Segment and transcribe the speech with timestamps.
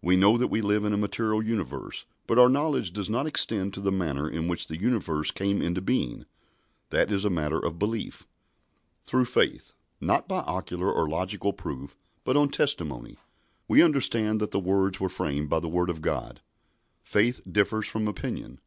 [0.00, 3.74] We know that we live in a material universe, but our knowledge does not extend
[3.74, 6.24] to the manner in which the universe came into being.
[6.88, 8.26] That is a matter of belief.
[9.04, 13.18] "Through faith" not by ocular or logical proof, but on testimony
[13.68, 16.40] "we understand that the worlds were framed by the Word of God."
[17.02, 18.60] Faith differs from opinion.